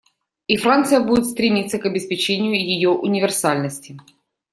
[0.47, 3.97] И Франция будет стремиться к обеспечению ее универсальности.